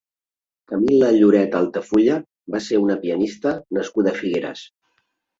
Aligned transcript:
Camil·la 0.69 1.09
Lloret 1.17 1.51
Altafulla 1.59 2.15
va 2.55 2.61
ser 2.67 2.79
una 2.85 2.95
pianista 3.03 3.53
nascuda 3.79 4.13
a 4.15 4.15
Figueres. 4.23 4.65